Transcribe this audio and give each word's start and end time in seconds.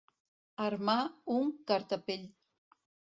Armar 0.67 0.95
un 1.33 1.51
cartapell. 1.73 2.25